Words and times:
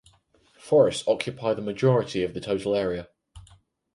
Forests 0.57 1.07
occupy 1.07 1.53
the 1.53 1.61
majority 1.61 2.23
of 2.23 2.33
the 2.33 2.41
total 2.41 2.73
area. 2.75 3.09